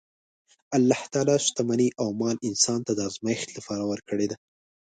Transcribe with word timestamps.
الله 0.77 1.01
تعالی 1.13 1.37
شتمني 1.45 1.89
او 2.01 2.07
مال 2.21 2.35
انسان 2.49 2.79
ته 2.87 2.91
د 2.95 2.99
ازمایښت 3.09 3.49
لپاره 3.57 3.83
ورکړې 3.91 4.27
ده. 4.31 4.35